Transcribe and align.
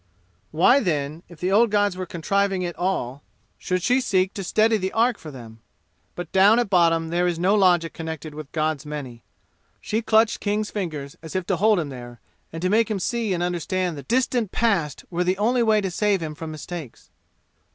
Why 0.49 0.79
then, 0.79 1.21
if 1.29 1.39
the 1.39 1.51
old 1.51 1.69
gods 1.69 1.95
were 1.95 2.07
contriving 2.07 2.63
it 2.63 2.75
all, 2.75 3.21
should 3.59 3.83
she 3.83 4.01
seek 4.01 4.33
to 4.33 4.43
steady 4.43 4.77
the 4.77 4.91
ark 4.93 5.19
for 5.19 5.29
them? 5.29 5.59
But 6.15 6.31
down 6.31 6.57
at 6.57 6.71
bottom 6.71 7.09
there 7.09 7.27
is 7.27 7.37
no 7.37 7.53
logic 7.53 7.93
connected 7.93 8.33
with 8.33 8.51
gods 8.51 8.83
many. 8.83 9.21
She 9.79 10.01
clutched 10.01 10.39
King's 10.39 10.71
fingers 10.71 11.17
as 11.21 11.35
if 11.35 11.45
to 11.45 11.57
hold 11.57 11.79
him 11.79 11.89
there, 11.89 12.19
and 12.51 12.63
to 12.63 12.67
make 12.69 12.89
him 12.89 12.97
see 12.99 13.31
and 13.35 13.43
understand 13.43 13.95
the 13.95 14.01
distant 14.01 14.51
past, 14.51 15.05
were 15.11 15.23
the 15.23 15.37
only 15.37 15.61
way 15.61 15.81
to 15.81 15.91
save 15.91 16.19
him 16.19 16.33
from 16.33 16.49
mistakes. 16.49 17.11